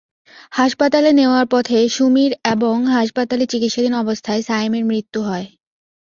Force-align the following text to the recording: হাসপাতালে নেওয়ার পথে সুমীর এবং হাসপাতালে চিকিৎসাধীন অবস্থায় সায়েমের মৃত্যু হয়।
হাসপাতালে 0.51 1.09
নেওয়ার 1.11 1.45
পথে 1.47 1.77
সুমীর 1.89 2.31
এবং 2.45 2.75
হাসপাতালে 2.95 3.45
চিকিৎসাধীন 3.45 3.93
অবস্থায় 3.93 4.41
সায়েমের 4.41 4.83
মৃত্যু 4.85 5.19
হয়। 5.21 5.47